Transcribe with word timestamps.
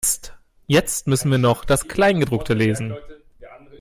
Jetzt 0.65 1.05
müssen 1.05 1.29
wir 1.29 1.37
noch 1.37 1.63
das 1.63 1.87
Kleingedruckte 1.87 2.55
lesen. 2.55 2.95